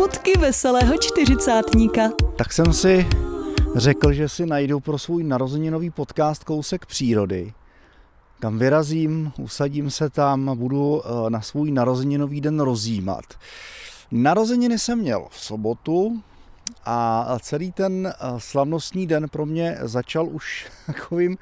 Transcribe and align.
Smutky 0.00 0.32
veselého 0.38 0.94
čtyřicátníka. 0.98 2.10
Tak 2.36 2.52
jsem 2.52 2.72
si 2.72 3.06
řekl, 3.76 4.12
že 4.12 4.28
si 4.28 4.46
najdu 4.46 4.80
pro 4.80 4.98
svůj 4.98 5.24
narozeninový 5.24 5.90
podcast 5.90 6.44
kousek 6.44 6.86
přírody, 6.86 7.52
kam 8.38 8.58
vyrazím, 8.58 9.32
usadím 9.38 9.90
se 9.90 10.10
tam 10.10 10.48
a 10.48 10.54
budu 10.54 11.02
eh, 11.04 11.30
na 11.30 11.40
svůj 11.40 11.70
narozeninový 11.72 12.40
den 12.40 12.60
rozjímat. 12.60 13.24
Narozeniny 14.10 14.78
jsem 14.78 14.98
měl 14.98 15.26
v 15.30 15.40
sobotu 15.40 16.22
a 16.84 17.36
celý 17.42 17.72
ten 17.72 18.06
eh, 18.06 18.14
slavnostní 18.38 19.06
den 19.06 19.28
pro 19.28 19.46
mě 19.46 19.78
začal 19.80 20.28
už 20.28 20.66
takovým 20.86 21.38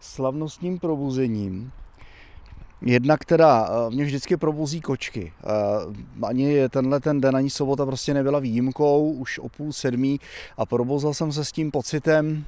slavnostním 0.00 0.78
probuzením. 0.78 1.72
Jedna, 2.82 3.16
která 3.16 3.68
eh, 3.68 3.90
mě 3.90 4.04
vždycky 4.04 4.36
probuzí 4.36 4.80
kočky. 4.80 5.32
Eh, 5.42 6.26
ani 6.26 6.68
tenhle 6.68 7.00
ten 7.00 7.20
den, 7.20 7.36
ani 7.36 7.50
sobota 7.50 7.86
prostě 7.86 8.14
nebyla 8.14 8.38
výjimkou, 8.38 9.12
už 9.12 9.38
o 9.38 9.48
půl 9.48 9.72
sedmí 9.72 10.20
a 10.56 10.66
probouzal 10.66 11.14
jsem 11.14 11.32
se 11.32 11.44
s 11.44 11.52
tím 11.52 11.70
pocitem 11.70 12.44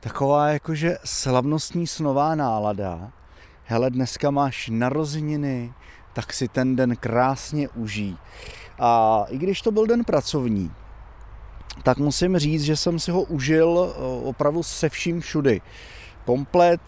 taková 0.00 0.48
jakože 0.48 0.98
slavnostní 1.04 1.86
snová 1.86 2.34
nálada. 2.34 3.12
Hele, 3.64 3.90
dneska 3.90 4.30
máš 4.30 4.68
narozeniny, 4.72 5.72
tak 6.12 6.32
si 6.32 6.48
ten 6.48 6.76
den 6.76 6.96
krásně 6.96 7.68
užij. 7.68 8.16
A 8.78 9.24
i 9.28 9.38
když 9.38 9.62
to 9.62 9.70
byl 9.70 9.86
den 9.86 10.04
pracovní, 10.04 10.70
tak 11.82 11.98
musím 11.98 12.38
říct, 12.38 12.62
že 12.62 12.76
jsem 12.76 12.98
si 12.98 13.10
ho 13.10 13.22
užil 13.22 13.94
eh, 13.94 14.28
opravdu 14.28 14.62
se 14.62 14.88
vším 14.88 15.20
všudy. 15.20 15.60
Komplet, 16.24 16.80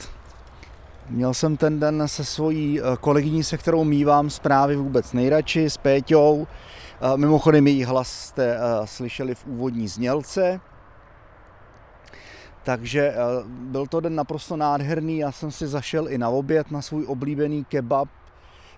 Měl 1.10 1.34
jsem 1.34 1.56
ten 1.56 1.80
den 1.80 2.08
se 2.08 2.24
svojí 2.24 2.80
eh, 2.80 2.84
kolegyní, 3.00 3.44
se 3.44 3.58
kterou 3.58 3.84
mývám 3.84 4.30
zprávy 4.30 4.76
vůbec 4.76 5.12
nejradši, 5.12 5.70
s 5.70 5.76
Péťou. 5.76 6.46
Eh, 6.46 7.16
mimochodem 7.16 7.66
její 7.66 7.84
hlas 7.84 8.08
jste 8.08 8.58
slyšeli 8.84 9.34
v 9.34 9.46
úvodní 9.46 9.88
znělce. 9.88 10.60
Takže 12.64 13.14
byl 13.48 13.86
to 13.86 14.00
den 14.00 14.14
naprosto 14.14 14.56
nádherný, 14.56 15.18
já 15.18 15.32
jsem 15.32 15.50
si 15.50 15.66
zašel 15.66 16.08
i 16.08 16.18
na 16.18 16.28
oběd 16.28 16.70
na 16.70 16.82
svůj 16.82 17.04
oblíbený 17.06 17.64
kebab 17.64 18.08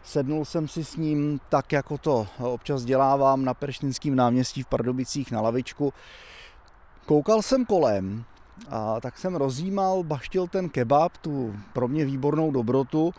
Sednul 0.09 0.45
jsem 0.45 0.69
si 0.69 0.85
s 0.85 0.97
ním 0.97 1.41
tak, 1.49 1.73
jako 1.73 1.99
to 1.99 2.27
občas 2.39 2.85
dělávám 2.85 3.45
na 3.45 3.55
Perštinském 3.55 4.17
náměstí 4.17 4.63
v 4.63 4.67
Pardubicích 4.67 5.33
na 5.33 5.41
lavičku. 5.41 5.93
Koukal 7.07 7.43
jsem 7.43 7.65
kolem 7.65 8.25
a 8.69 9.01
tak 9.01 9.19
jsem 9.19 9.35
rozjímal, 9.35 10.03
baštil 10.03 10.47
ten 10.47 10.69
kebab, 10.69 11.17
tu 11.17 11.55
pro 11.73 11.89
mě 11.89 12.05
výbornou 12.05 12.51
dobrotu, 12.51 13.15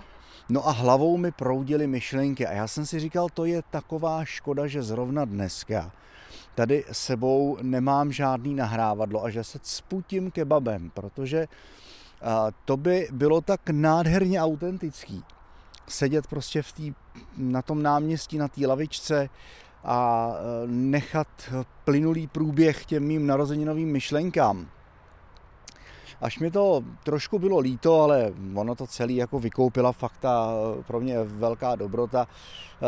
no 0.50 0.68
a 0.68 0.72
hlavou 0.72 1.18
mi 1.18 1.32
proudily 1.32 1.88
myšlenky 1.88 2.48
a 2.48 2.54
já 2.54 2.68
jsem 2.68 2.86
si 2.86 3.00
říkal, 3.00 3.28
to 3.34 3.45
je 3.45 3.62
taková 3.70 4.26
škoda, 4.26 4.67
že 4.67 4.84
zrovna 4.84 5.26
dneska 5.26 5.92
tady 6.56 6.86
sebou 6.92 7.58
nemám 7.62 8.12
žádný 8.12 8.56
nahrávadlo 8.56 9.23
a 9.23 9.30
že 9.30 9.44
se 9.44 9.60
cputím 9.62 10.32
kebabem, 10.32 10.90
protože 10.90 11.48
to 12.66 12.78
by 12.78 13.08
bylo 13.12 13.42
tak 13.42 13.70
nádherně 13.70 14.42
autentický 14.42 15.23
sedět 15.88 16.28
prostě 16.28 16.62
v 16.62 16.72
tý, 16.72 16.94
na 17.38 17.62
tom 17.62 17.84
náměstí, 17.84 18.38
na 18.38 18.48
té 18.48 18.67
lavičce 18.67 19.30
a 19.84 20.32
e, 20.34 20.67
nechat 20.67 21.28
plynulý 21.86 22.28
průběh 22.28 22.86
těm 22.86 23.04
mým 23.04 23.28
narozeninovým 23.28 23.92
myšlenkám. 23.92 24.67
Až 26.22 26.39
mi 26.39 26.52
to 26.52 26.84
trošku 27.03 27.39
bylo 27.39 27.59
líto, 27.59 28.02
ale 28.02 28.34
ono 28.56 28.75
to 28.75 28.88
celý 28.88 29.16
jako 29.16 29.39
vykoupila 29.39 29.92
fakta, 29.92 30.52
e, 30.80 30.84
pro 30.84 31.00
mě 31.00 31.17
velká 31.23 31.76
dobrota. 31.76 32.28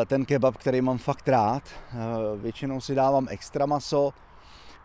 E, 0.01 0.05
ten 0.05 0.25
kebab, 0.25 0.57
který 0.57 0.81
mám 0.81 0.97
fakt 0.97 1.29
rád, 1.29 1.63
většinou 2.38 2.81
si 2.81 2.95
dávám 2.95 3.27
extra 3.29 3.65
maso, 3.65 4.13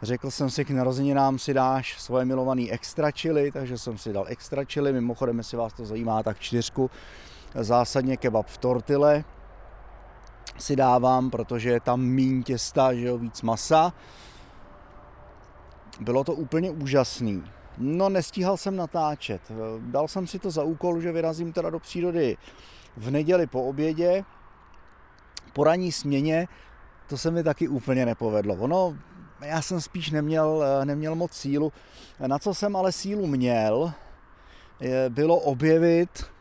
Řekl 0.02 0.30
jsem 0.30 0.50
si, 0.50 0.64
k 0.64 0.70
narozeninám 0.70 1.38
si 1.38 1.54
dáš 1.54 2.00
svoje 2.00 2.24
milovaný 2.24 2.72
extra 2.72 3.10
chili, 3.10 3.52
takže 3.52 3.78
jsem 3.78 3.98
si 3.98 4.12
dal 4.12 4.24
extra 4.28 4.64
chili, 4.64 4.92
mimochodem, 4.92 5.38
jestli 5.38 5.56
vás 5.56 5.72
to 5.72 5.84
zajímá, 5.84 6.22
tak 6.22 6.38
čtyřku 6.38 6.90
zásadně 7.54 8.16
kebab 8.16 8.46
v 8.46 8.58
tortile 8.58 9.24
si 10.58 10.76
dávám, 10.76 11.30
protože 11.30 11.70
je 11.70 11.80
tam 11.80 12.00
míň 12.00 12.42
těsta, 12.42 12.94
že 12.94 13.06
jo, 13.06 13.18
víc 13.18 13.42
masa. 13.42 13.92
Bylo 16.00 16.24
to 16.24 16.32
úplně 16.32 16.70
úžasný. 16.70 17.44
No, 17.78 18.08
nestíhal 18.08 18.56
jsem 18.56 18.76
natáčet. 18.76 19.42
Dal 19.80 20.08
jsem 20.08 20.26
si 20.26 20.38
to 20.38 20.50
za 20.50 20.62
úkol, 20.62 21.00
že 21.00 21.12
vyrazím 21.12 21.52
teda 21.52 21.70
do 21.70 21.78
přírody 21.78 22.36
v 22.96 23.10
neděli 23.10 23.46
po 23.46 23.62
obědě. 23.62 24.24
Po 25.52 25.64
ranní 25.64 25.92
směně 25.92 26.48
to 27.08 27.18
se 27.18 27.30
mi 27.30 27.42
taky 27.42 27.68
úplně 27.68 28.06
nepovedlo. 28.06 28.54
Ono, 28.54 28.96
já 29.40 29.62
jsem 29.62 29.80
spíš 29.80 30.10
neměl, 30.10 30.64
neměl 30.84 31.14
moc 31.14 31.32
sílu. 31.32 31.72
Na 32.26 32.38
co 32.38 32.54
jsem 32.54 32.76
ale 32.76 32.92
sílu 32.92 33.26
měl, 33.26 33.92
bylo 35.08 35.36
objevit 35.36 36.36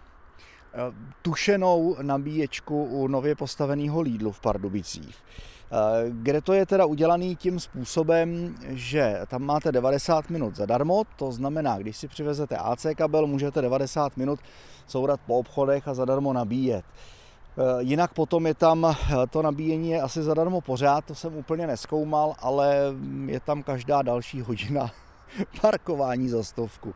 Eh, 0.77 0.93
tušenou 1.21 1.97
nabíječku 2.01 2.83
u 2.83 3.07
nově 3.07 3.35
postaveného 3.35 4.01
Lidlu 4.01 4.31
v 4.31 4.39
Pardubicích. 4.39 5.17
Eh, 5.71 6.05
kde 6.09 6.41
to 6.41 6.53
je 6.53 6.65
teda 6.65 6.85
udělaný 6.85 7.35
tím 7.35 7.59
způsobem, 7.59 8.55
že 8.67 9.19
tam 9.27 9.43
máte 9.43 9.71
90 9.71 10.29
minut 10.29 10.55
zadarmo, 10.55 11.03
to 11.15 11.31
znamená, 11.31 11.77
když 11.77 11.97
si 11.97 12.07
přivezete 12.07 12.57
AC 12.57 12.85
kabel, 12.95 13.27
můžete 13.27 13.61
90 13.61 14.17
minut 14.17 14.39
sourat 14.87 15.19
po 15.27 15.37
obchodech 15.37 15.87
a 15.87 15.93
zadarmo 15.93 16.33
nabíjet. 16.33 16.85
Eh, 16.85 17.61
jinak 17.79 18.13
potom 18.13 18.47
je 18.47 18.53
tam, 18.53 18.95
to 19.29 19.41
nabíjení 19.41 19.89
je 19.89 20.01
asi 20.01 20.23
zadarmo 20.23 20.61
pořád, 20.61 21.05
to 21.05 21.15
jsem 21.15 21.35
úplně 21.35 21.67
neskoumal, 21.67 22.35
ale 22.39 22.77
je 23.25 23.39
tam 23.39 23.63
každá 23.63 24.01
další 24.01 24.41
hodina 24.41 24.91
parkování 25.61 26.29
za 26.29 26.43
stovku. 26.43 26.93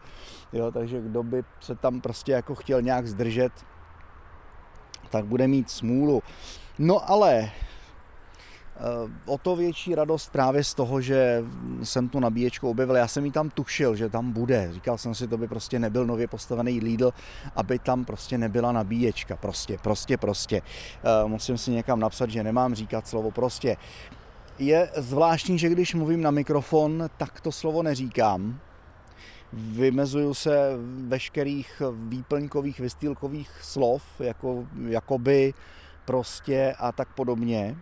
Jo, 0.53 0.71
takže 0.71 1.01
kdo 1.01 1.23
by 1.23 1.43
se 1.59 1.75
tam 1.75 2.01
prostě 2.01 2.31
jako 2.31 2.55
chtěl 2.55 2.81
nějak 2.81 3.07
zdržet, 3.07 3.51
tak 5.09 5.25
bude 5.25 5.47
mít 5.47 5.69
smůlu. 5.69 6.21
No 6.79 7.09
ale 7.09 7.33
eh, 7.39 7.68
o 9.25 9.37
to 9.37 9.55
větší 9.55 9.95
radost 9.95 10.31
právě 10.31 10.63
z 10.63 10.73
toho, 10.73 11.01
že 11.01 11.43
jsem 11.83 12.09
tu 12.09 12.19
nabíječku 12.19 12.69
objevil. 12.69 12.95
Já 12.95 13.07
jsem 13.07 13.25
ji 13.25 13.31
tam 13.31 13.49
tušil, 13.49 13.95
že 13.95 14.09
tam 14.09 14.31
bude. 14.31 14.69
Říkal 14.73 14.97
jsem 14.97 15.15
si, 15.15 15.27
to 15.27 15.37
by 15.37 15.47
prostě 15.47 15.79
nebyl 15.79 16.05
nově 16.05 16.27
postavený 16.27 16.79
Lidl, 16.79 17.13
aby 17.55 17.79
tam 17.79 18.05
prostě 18.05 18.37
nebyla 18.37 18.71
nabíječka. 18.71 19.35
Prostě, 19.35 19.77
prostě, 19.81 20.17
prostě. 20.17 20.61
Eh, 20.61 21.27
musím 21.27 21.57
si 21.57 21.71
někam 21.71 21.99
napsat, 21.99 22.29
že 22.29 22.43
nemám 22.43 22.75
říkat 22.75 23.07
slovo 23.07 23.31
prostě. 23.31 23.77
Je 24.59 24.89
zvláštní, 24.95 25.59
že 25.59 25.69
když 25.69 25.95
mluvím 25.95 26.21
na 26.21 26.31
mikrofon, 26.31 27.09
tak 27.17 27.41
to 27.41 27.51
slovo 27.51 27.83
neříkám. 27.83 28.59
Vymezuju 29.53 30.33
se 30.33 30.71
veškerých 31.07 31.81
výplňkových, 32.07 32.79
vystýlkových 32.79 33.49
slov, 33.61 34.03
jako, 34.19 34.67
jakoby, 34.87 35.53
prostě 36.05 36.75
a 36.79 36.91
tak 36.91 37.07
podobně. 37.13 37.75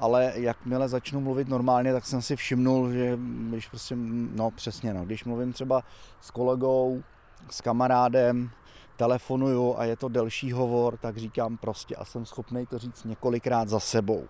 Ale 0.00 0.32
jakmile 0.34 0.88
začnu 0.88 1.20
mluvit 1.20 1.48
normálně, 1.48 1.92
tak 1.92 2.06
jsem 2.06 2.22
si 2.22 2.36
všimnul, 2.36 2.92
že 2.92 3.18
když 3.48 3.68
prostě, 3.68 3.94
no 4.34 4.50
přesně, 4.50 4.94
no, 4.94 5.04
když 5.04 5.24
mluvím 5.24 5.52
třeba 5.52 5.82
s 6.20 6.30
kolegou, 6.30 7.02
s 7.50 7.60
kamarádem, 7.60 8.50
telefonuju 8.96 9.74
a 9.78 9.84
je 9.84 9.96
to 9.96 10.08
delší 10.08 10.52
hovor, 10.52 10.96
tak 10.96 11.16
říkám 11.16 11.56
prostě 11.56 11.96
a 11.96 12.04
jsem 12.04 12.26
schopný 12.26 12.66
to 12.66 12.78
říct 12.78 13.04
několikrát 13.04 13.68
za 13.68 13.80
sebou. 13.80 14.28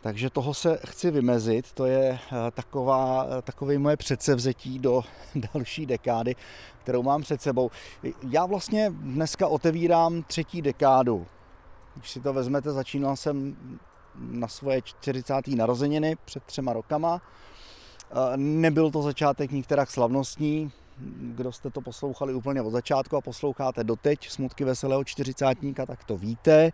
Takže 0.00 0.30
toho 0.30 0.54
se 0.54 0.78
chci 0.86 1.10
vymezit, 1.10 1.72
to 1.72 1.86
je 1.86 2.18
eh, 2.18 2.50
taková, 2.50 3.26
eh, 3.38 3.42
takové 3.42 3.78
moje 3.78 3.96
předsevzetí 3.96 4.78
do 4.78 5.02
další 5.54 5.86
dekády, 5.86 6.36
kterou 6.82 7.02
mám 7.02 7.22
před 7.22 7.42
sebou. 7.42 7.70
Já 8.30 8.46
vlastně 8.46 8.90
dneska 8.90 9.46
otevírám 9.46 10.22
třetí 10.22 10.62
dekádu. 10.62 11.26
Když 11.94 12.10
si 12.10 12.20
to 12.20 12.32
vezmete, 12.32 12.72
začínal 12.72 13.16
jsem 13.16 13.56
na 14.18 14.48
svoje 14.48 14.82
40. 14.82 15.34
narozeniny 15.48 16.16
před 16.24 16.44
třema 16.44 16.72
rokama. 16.72 17.22
Eh, 18.10 18.36
nebyl 18.36 18.90
to 18.90 19.02
začátek 19.02 19.50
nikterak 19.50 19.90
slavnostní, 19.90 20.72
kdo 21.20 21.52
jste 21.52 21.70
to 21.70 21.80
poslouchali 21.80 22.34
úplně 22.34 22.62
od 22.62 22.70
začátku 22.70 23.16
a 23.16 23.20
posloucháte 23.20 23.84
doteď 23.84 24.30
smutky 24.30 24.64
veselého 24.64 25.04
čtyřicátníka, 25.04 25.86
tak 25.86 26.04
to 26.04 26.16
víte. 26.16 26.72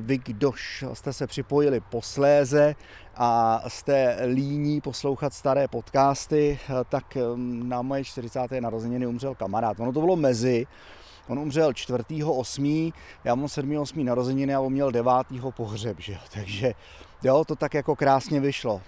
Vy, 0.00 0.18
kdož 0.18 0.84
jste 0.92 1.12
se 1.12 1.26
připojili 1.26 1.80
posléze 1.80 2.74
a 3.16 3.62
jste 3.68 4.18
líní 4.26 4.80
poslouchat 4.80 5.34
staré 5.34 5.68
podcasty, 5.68 6.58
tak 6.88 7.16
um, 7.32 7.68
na 7.68 7.82
moje 7.82 8.04
40. 8.04 8.40
narozeniny 8.60 9.06
umřel 9.06 9.34
kamarád. 9.34 9.80
Ono 9.80 9.92
to 9.92 10.00
bylo 10.00 10.16
mezi, 10.16 10.66
On 11.28 11.38
umřel 11.38 11.70
4.8., 11.70 12.92
já 13.24 13.34
mám 13.34 13.46
7.8. 13.46 14.04
narozeniny 14.04 14.54
a 14.54 14.60
on 14.60 14.72
měl 14.72 14.90
9. 14.90 15.12
pohřeb, 15.50 16.00
že 16.00 16.12
jo? 16.12 16.18
takže 16.34 16.74
jo, 17.22 17.44
to 17.44 17.56
tak 17.56 17.74
jako 17.74 17.96
krásně 17.96 18.40
vyšlo. 18.40 18.82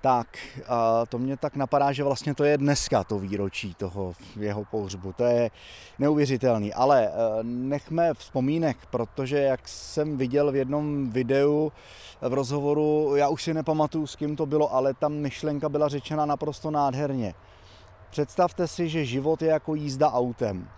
tak 0.00 0.38
a 0.66 1.06
to 1.06 1.18
mě 1.18 1.36
tak 1.36 1.56
napadá, 1.56 1.92
že 1.92 2.04
vlastně 2.04 2.34
to 2.34 2.44
je 2.44 2.58
dneska 2.58 3.04
to 3.04 3.18
výročí 3.18 3.74
toho 3.74 4.12
jeho 4.36 4.64
pohřbu. 4.64 5.12
To 5.12 5.24
je 5.24 5.50
neuvěřitelný. 5.98 6.74
Ale 6.74 7.08
eh, 7.08 7.12
nechme 7.42 8.14
vzpomínek, 8.14 8.76
protože 8.90 9.38
jak 9.38 9.68
jsem 9.68 10.16
viděl 10.16 10.52
v 10.52 10.56
jednom 10.56 11.10
videu 11.10 11.72
v 12.20 12.32
rozhovoru, 12.32 13.16
já 13.16 13.28
už 13.28 13.42
si 13.42 13.54
nepamatuju, 13.54 14.06
s 14.06 14.16
kým 14.16 14.36
to 14.36 14.46
bylo, 14.46 14.74
ale 14.74 14.94
tam 14.94 15.12
myšlenka 15.12 15.68
byla 15.68 15.88
řečena 15.88 16.26
naprosto 16.26 16.70
nádherně. 16.70 17.34
Představte 18.14 18.68
si, 18.68 18.88
že 18.88 19.04
život 19.04 19.42
je 19.42 19.48
jako 19.48 19.74
jízda 19.74 20.12
autem. 20.12 20.68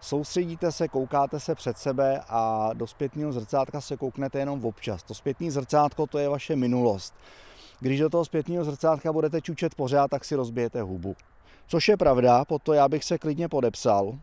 Soustředíte 0.00 0.72
se, 0.72 0.88
koukáte 0.88 1.40
se 1.40 1.54
před 1.54 1.78
sebe 1.78 2.20
a 2.28 2.70
do 2.72 2.86
zpětného 2.86 3.32
zrcátka 3.32 3.80
se 3.80 3.96
kouknete 3.96 4.38
jenom 4.38 4.64
občas. 4.64 5.02
To 5.02 5.14
zpětné 5.14 5.50
zrcátko 5.50 6.06
to 6.06 6.18
je 6.18 6.28
vaše 6.28 6.56
minulost. 6.56 7.14
Když 7.80 8.00
do 8.00 8.10
toho 8.10 8.24
zpětného 8.24 8.64
zrcátka 8.64 9.12
budete 9.12 9.40
čučet 9.40 9.74
pořád, 9.74 10.10
tak 10.10 10.24
si 10.24 10.34
rozbijete 10.34 10.82
hubu. 10.82 11.16
Což 11.66 11.88
je 11.88 11.96
pravda, 11.96 12.44
po 12.44 12.58
to 12.58 12.72
já 12.72 12.88
bych 12.88 13.04
se 13.04 13.18
klidně 13.18 13.48
podepsal. 13.48 14.18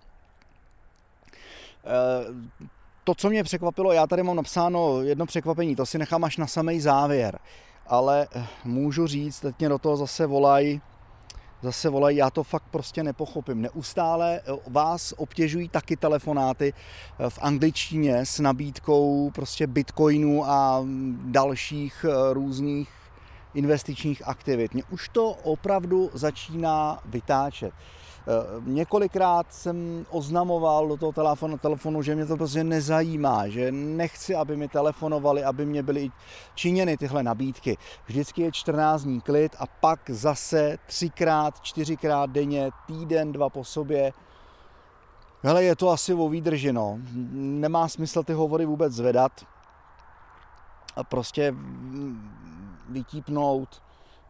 Eh, 1.86 2.26
to, 3.04 3.16
co 3.16 3.30
mě 3.30 3.44
překvapilo, 3.44 3.92
já 3.92 4.08
tady 4.08 4.24
mám 4.24 4.36
napsáno 4.36 5.02
jedno 5.02 5.26
překvapení, 5.26 5.76
to 5.76 5.86
si 5.86 5.98
nechám 5.98 6.24
až 6.24 6.38
na 6.38 6.48
samý 6.48 6.82
závěr. 6.82 7.40
Ale 7.88 8.28
eh, 8.36 8.48
můžu 8.66 9.08
říct, 9.08 9.40
teď 9.40 9.56
mě 9.60 9.70
do 9.70 9.78
toho 9.78 9.98
zase 9.98 10.26
volají 10.26 10.82
zase 11.62 11.90
volají, 11.90 12.18
já 12.18 12.30
to 12.30 12.44
fakt 12.44 12.64
prostě 12.72 13.04
nepochopím. 13.04 13.62
Neustále 13.62 14.40
eh, 14.40 14.52
vás 14.68 15.14
obtěžují 15.18 15.70
taky 15.70 15.98
telefonáty 15.98 16.74
eh, 16.74 17.30
v 17.30 17.40
angličtině 17.42 18.26
s 18.26 18.40
nabídkou 18.40 19.32
prostě 19.36 19.68
bitcoinů 19.68 20.46
a 20.46 20.86
dalších 21.26 22.06
eh, 22.10 22.34
různých 22.34 22.90
investičních 23.54 24.28
aktivit. 24.28 24.74
Mě 24.74 24.84
už 24.90 25.10
to 25.10 25.30
opravdu 25.30 26.10
začíná 26.14 27.00
vytáčet. 27.06 27.74
Eh, 28.30 28.62
několikrát 28.66 29.54
jsem 29.54 30.06
oznamoval 30.10 30.88
do 30.88 30.98
toho 30.98 31.12
telefonu, 31.12 31.58
telefonu, 31.58 32.02
že 32.02 32.16
mě 32.16 32.26
to 32.26 32.38
prostě 32.38 32.64
nezajímá, 32.64 33.48
že 33.48 33.72
nechci, 33.72 34.36
aby 34.36 34.58
mi 34.58 34.68
telefonovali, 34.68 35.44
aby 35.44 35.66
mě 35.66 35.84
byly 35.84 36.12
činěny 36.56 36.98
tyhle 36.98 37.24
nabídky. 37.24 37.78
Vždycky 38.06 38.42
je 38.42 38.52
14 38.52 39.04
dní 39.04 39.22
klid 39.22 39.56
a 39.60 39.68
pak 39.68 40.10
zase 40.10 40.78
třikrát, 40.86 41.62
čtyřikrát 41.62 42.30
denně, 42.30 42.70
týden, 42.88 43.32
dva 43.32 43.50
po 43.50 43.64
sobě. 43.64 44.14
Hele, 45.44 45.64
je 45.64 45.76
to 45.76 45.90
asi 45.90 46.14
o 46.14 46.30
výdrži, 46.30 46.74
no. 46.74 47.00
Nemá 47.34 47.88
smysl 47.88 48.24
ty 48.24 48.34
hovory 48.34 48.66
vůbec 48.66 48.94
zvedat. 48.94 49.32
A 50.96 51.04
prostě 51.04 51.56
vytípnout, 52.90 53.82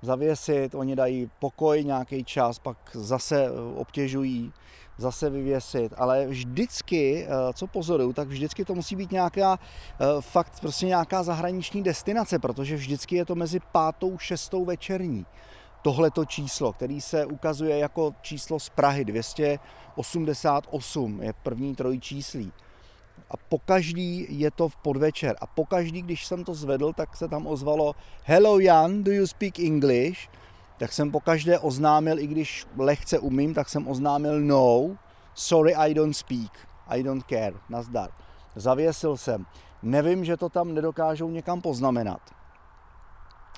zavěsit, 0.01 0.75
oni 0.75 0.95
dají 0.95 1.29
pokoj 1.39 1.83
nějaký 1.83 2.23
čas, 2.23 2.59
pak 2.59 2.77
zase 2.93 3.45
eh, 3.45 3.49
obtěžují, 3.75 4.53
zase 4.97 5.29
vyvěsit, 5.29 5.93
ale 5.97 6.27
vždycky, 6.27 7.25
eh, 7.25 7.29
co 7.53 7.67
pozoruju, 7.67 8.13
tak 8.13 8.27
vždycky 8.27 8.65
to 8.65 8.75
musí 8.75 8.95
být 8.95 9.11
nějaká 9.11 9.59
eh, 9.59 10.05
fakt 10.19 10.59
prostě 10.59 10.85
nějaká 10.85 11.23
zahraniční 11.23 11.83
destinace, 11.83 12.39
protože 12.39 12.75
vždycky 12.75 13.15
je 13.15 13.25
to 13.25 13.35
mezi 13.35 13.59
pátou, 13.71 14.17
šestou 14.17 14.65
večerní. 14.65 15.25
Tohleto 15.81 16.25
číslo, 16.25 16.73
který 16.73 17.01
se 17.01 17.25
ukazuje 17.25 17.77
jako 17.77 18.13
číslo 18.21 18.59
z 18.59 18.69
Prahy, 18.69 19.05
288 19.05 21.23
je 21.23 21.33
první 21.43 21.75
trojčíslí 21.75 22.51
a 23.31 23.37
pokaždý 23.37 24.27
je 24.29 24.51
to 24.51 24.69
v 24.69 24.75
podvečer. 24.75 25.35
A 25.41 25.47
pokaždý, 25.47 26.01
když 26.01 26.25
jsem 26.25 26.43
to 26.43 26.53
zvedl, 26.53 26.93
tak 26.93 27.17
se 27.17 27.27
tam 27.27 27.47
ozvalo 27.47 27.95
Hello 28.23 28.59
Jan, 28.59 29.03
do 29.03 29.11
you 29.11 29.27
speak 29.27 29.59
English? 29.59 30.29
Tak 30.79 30.93
jsem 30.93 31.11
pokaždé 31.11 31.59
oznámil, 31.59 32.19
i 32.19 32.27
když 32.27 32.65
lehce 32.77 33.19
umím, 33.19 33.53
tak 33.53 33.69
jsem 33.69 33.87
oznámil 33.87 34.39
no, 34.39 34.97
sorry 35.33 35.75
I 35.75 35.93
don't 35.93 36.17
speak, 36.17 36.67
I 36.87 37.03
don't 37.03 37.25
care, 37.29 37.53
nazdar. 37.69 38.09
Zavěsil 38.55 39.17
jsem. 39.17 39.45
Nevím, 39.83 40.25
že 40.25 40.37
to 40.37 40.49
tam 40.49 40.73
nedokážou 40.73 41.29
někam 41.29 41.61
poznamenat 41.61 42.36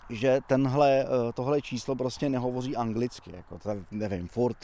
že 0.10 0.40
tenhle, 0.48 1.02
eh, 1.02 1.08
tohle 1.34 1.62
číslo 1.62 1.96
prostě 1.96 2.30
nehovoří 2.30 2.76
anglicky, 2.76 3.32
jako 3.36 3.60
to, 3.60 3.70
nevím, 3.92 4.28
furt, 4.28 4.58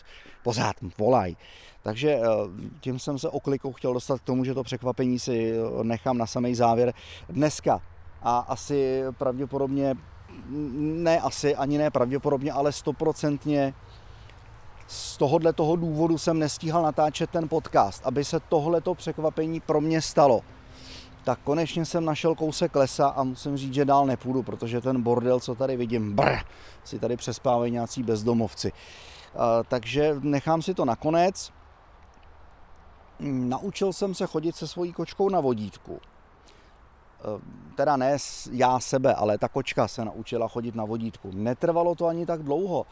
pořád 0.44 0.76
volaj. 0.98 1.36
Takže 1.84 2.10
eh, 2.10 2.22
tím 2.80 3.00
jsem 3.00 3.20
se 3.20 3.30
oklikou 3.30 3.74
chtěl 3.74 3.94
dostat 3.94 4.20
k 4.20 4.24
tomu, 4.24 4.46
že 4.46 4.54
to 4.54 4.64
překvapení 4.64 5.20
si 5.20 5.52
eh, 5.52 5.84
nechám 5.84 6.18
na 6.18 6.26
samý 6.26 6.56
závěr 6.56 6.94
dneska. 7.30 7.82
A 8.22 8.38
asi 8.38 9.04
pravděpodobně, 9.18 9.96
ne 10.76 11.20
asi, 11.20 11.56
ani 11.56 11.78
ne 11.78 11.92
pravděpodobně, 11.92 12.52
ale 12.52 12.72
stoprocentně 12.72 13.74
z 14.88 15.18
tohohle 15.18 15.54
toho 15.54 15.76
důvodu 15.76 16.18
jsem 16.18 16.40
nestíhal 16.40 16.84
natáčet 16.84 17.30
ten 17.30 17.50
podcast, 17.50 18.02
aby 18.06 18.26
se 18.26 18.40
tohleto 18.40 18.96
překvapení 18.96 19.60
pro 19.60 19.82
mě 19.82 20.02
stalo 20.02 20.42
tak 21.26 21.40
konečně 21.44 21.86
jsem 21.86 22.06
našel 22.06 22.36
kousek 22.36 22.76
lesa 22.76 23.08
a 23.08 23.24
musím 23.24 23.58
říct, 23.58 23.74
že 23.74 23.86
dál 23.86 24.06
nepůjdu, 24.06 24.44
protože 24.44 24.82
ten 24.82 25.02
bordel, 25.02 25.40
co 25.40 25.56
tady 25.56 25.78
vidím, 25.78 26.16
brr, 26.16 26.38
si 26.84 27.00
tady 27.00 27.18
přespávají 27.18 27.72
nějací 27.72 28.04
bezdomovci. 28.04 28.72
Takže 29.68 30.16
nechám 30.20 30.62
si 30.62 30.74
to 30.74 30.86
nakonec. 30.86 31.52
Naučil 33.20 33.94
jsem 33.94 34.16
se 34.16 34.26
chodit 34.26 34.56
se 34.56 34.68
svojí 34.68 34.94
kočkou 34.94 35.30
na 35.30 35.40
vodítku. 35.40 36.00
Teda 37.76 37.98
ne 37.98 38.18
já 38.52 38.80
sebe, 38.80 39.16
ale 39.16 39.38
ta 39.38 39.48
kočka 39.48 39.88
se 39.88 40.06
naučila 40.06 40.48
chodit 40.48 40.76
na 40.76 40.86
vodítku. 40.86 41.32
Netrvalo 41.34 41.96
to 41.96 42.08
ani 42.08 42.26
tak 42.26 42.44
dlouho 42.44 42.86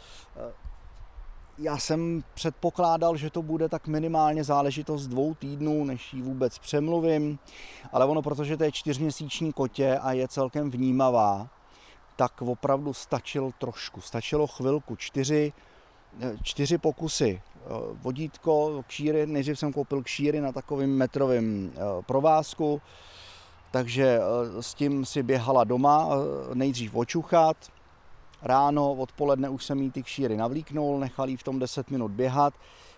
já 1.58 1.78
jsem 1.78 2.24
předpokládal, 2.34 3.18
že 3.18 3.30
to 3.30 3.42
bude 3.42 3.70
tak 3.70 3.88
minimálně 3.88 4.44
záležitost 4.44 5.08
dvou 5.08 5.34
týdnů, 5.34 5.84
než 5.84 6.14
ji 6.14 6.22
vůbec 6.22 6.60
přemluvím, 6.60 7.40
ale 7.92 8.06
ono, 8.06 8.22
protože 8.22 8.58
to 8.58 8.64
je 8.64 8.72
čtyřměsíční 8.72 9.54
kotě 9.54 9.98
a 9.98 10.12
je 10.12 10.28
celkem 10.28 10.72
vnímavá, 10.72 11.48
tak 12.16 12.42
opravdu 12.42 12.94
stačil 12.94 13.52
trošku, 13.58 14.02
stačilo 14.02 14.48
chvilku, 14.48 14.96
čtyři, 14.96 15.54
čtyři 16.44 16.78
pokusy. 16.78 17.42
Vodítko, 18.02 18.84
kšíry, 18.88 19.26
nejdřív 19.26 19.60
jsem 19.60 19.74
koupil 19.74 20.04
kšíry 20.04 20.42
na 20.42 20.52
takovým 20.52 20.98
metrovém 20.98 21.72
eh, 21.76 21.80
provázku, 22.06 22.82
takže 23.72 24.20
eh, 24.20 24.64
s 24.64 24.74
tím 24.74 25.06
si 25.06 25.24
běhala 25.24 25.64
doma, 25.64 26.10
eh, 26.10 26.56
nejdřív 26.56 26.96
očuchat, 26.96 27.58
ráno, 28.44 28.94
odpoledne 28.94 29.50
už 29.50 29.66
jsem 29.66 29.82
jí 29.82 29.92
ty 29.92 30.04
kšíry 30.04 30.38
navlíknul, 30.38 31.00
nechal 31.00 31.30
jí 31.30 31.38
v 31.38 31.44
tom 31.44 31.60
10 31.60 31.92
minut 31.92 32.12
běhat. 32.12 32.54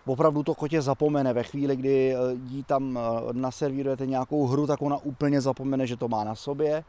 Opravdu 0.05 0.43
to 0.43 0.55
kotě 0.55 0.81
zapomene 0.81 1.33
ve 1.33 1.43
chvíli, 1.43 1.75
kdy 1.75 2.15
eh, 2.15 2.17
jí 2.47 2.63
tam 2.63 2.97
eh, 2.97 3.33
naservírujete 3.33 4.05
nějakou 4.05 4.47
hru, 4.47 4.67
tak 4.67 4.81
ona 4.81 4.97
úplně 4.97 5.41
zapomene, 5.41 5.87
že 5.87 5.97
to 5.97 6.07
má 6.07 6.23
na 6.23 6.35
sobě. 6.35 6.83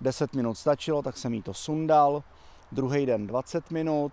10 0.00 0.34
minut 0.34 0.54
stačilo, 0.54 1.02
tak 1.02 1.16
jsem 1.16 1.34
jí 1.34 1.42
to 1.42 1.54
sundal. 1.54 2.22
Druhý 2.72 3.06
den 3.06 3.26
20 3.26 3.70
minut, 3.70 4.12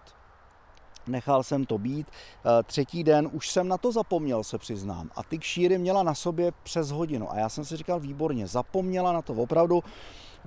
nechal 1.08 1.44
jsem 1.44 1.66
to 1.66 1.78
být. 1.78 2.08
Eh, 2.10 2.64
třetí 2.64 3.04
den 3.04 3.30
už 3.34 3.50
jsem 3.50 3.68
na 3.68 3.78
to 3.78 3.92
zapomněl, 3.92 4.44
se 4.44 4.58
přiznám. 4.58 5.10
A 5.16 5.24
ty 5.24 5.38
kšíry 5.38 5.78
měla 5.78 6.04
na 6.04 6.14
sobě 6.14 6.52
přes 6.64 6.92
hodinu. 6.92 7.32
A 7.32 7.38
já 7.38 7.50
jsem 7.50 7.66
si 7.66 7.78
říkal, 7.78 8.00
výborně, 8.00 8.48
zapomněla 8.48 9.12
na 9.12 9.22
to 9.22 9.34
opravdu 9.34 9.84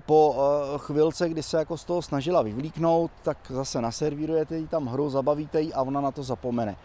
po 0.06 0.36
eh, 0.36 0.78
chvilce, 0.78 1.28
kdy 1.28 1.42
se 1.42 1.58
jako 1.58 1.76
z 1.76 1.84
toho 1.84 2.02
snažila 2.02 2.42
vyvlíknout, 2.42 3.10
tak 3.22 3.38
zase 3.48 3.80
naservírujete 3.80 4.56
jí 4.56 4.66
tam 4.66 4.86
hru, 4.86 5.10
zabavíte 5.10 5.60
jí 5.60 5.74
a 5.74 5.82
ona 5.82 6.00
na 6.00 6.10
to 6.10 6.22
zapomene. 6.22 6.76